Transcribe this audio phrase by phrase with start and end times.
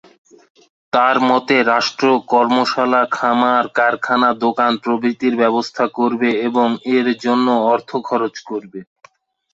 [0.93, 8.35] তার মতে রাষ্ট্র কর্মশালা খামার কারখানা দোকান প্রভৃতির ব্যবস্থা করবে এবং এর জন্য অর্থ খরচ
[8.49, 8.79] করবে।